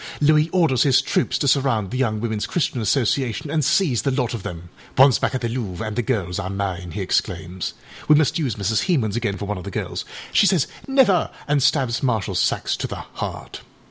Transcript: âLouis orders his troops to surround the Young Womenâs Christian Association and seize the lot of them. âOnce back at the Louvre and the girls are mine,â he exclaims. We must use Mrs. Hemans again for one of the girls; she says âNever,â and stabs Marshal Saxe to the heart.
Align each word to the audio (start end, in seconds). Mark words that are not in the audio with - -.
âLouis 0.19 0.49
orders 0.51 0.81
his 0.81 0.99
troops 0.99 1.37
to 1.37 1.47
surround 1.47 1.91
the 1.91 1.97
Young 1.99 2.19
Womenâs 2.19 2.47
Christian 2.47 2.81
Association 2.81 3.51
and 3.51 3.63
seize 3.63 4.01
the 4.01 4.09
lot 4.09 4.33
of 4.33 4.41
them. 4.41 4.69
âOnce 4.95 5.21
back 5.21 5.35
at 5.35 5.41
the 5.41 5.47
Louvre 5.47 5.85
and 5.85 5.95
the 5.95 6.01
girls 6.01 6.39
are 6.39 6.49
mine,â 6.49 6.91
he 6.93 7.01
exclaims. 7.01 7.75
We 8.07 8.15
must 8.15 8.39
use 8.39 8.55
Mrs. 8.55 8.85
Hemans 8.87 9.15
again 9.15 9.37
for 9.37 9.45
one 9.45 9.59
of 9.59 9.63
the 9.63 9.69
girls; 9.69 10.03
she 10.33 10.47
says 10.47 10.65
âNever,â 10.87 11.31
and 11.47 11.61
stabs 11.61 12.01
Marshal 12.01 12.33
Saxe 12.33 12.75
to 12.77 12.87
the 12.87 12.95
heart. 12.95 13.61